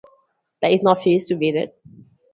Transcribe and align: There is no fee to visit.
There 0.63 0.71
is 0.71 0.81
no 0.81 0.95
fee 0.95 1.19
to 1.19 1.37
visit. 1.37 1.79